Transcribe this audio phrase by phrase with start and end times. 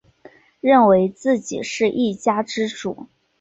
[0.61, 3.05] 认为自己是一家之主